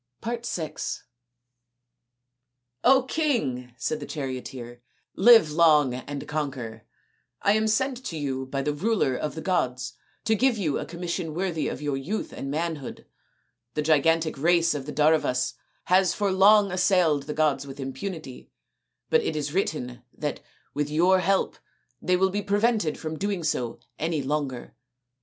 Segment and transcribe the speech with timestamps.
[0.23, 0.39] VI"
[3.07, 4.81] King," said the charioteer,"
[5.29, 6.85] live long and conquer.
[7.43, 9.93] I am sent to you by the ruler of the gods
[10.25, 13.05] to give you a commission worthy of your youth and manhood.
[13.75, 15.53] The gigantic race of the Daravas
[15.83, 18.49] has for long assailed the gods with impunity,
[19.11, 20.39] but it is written that,
[20.73, 21.59] with your help,
[22.01, 24.75] they will be prevented from doing so any longer.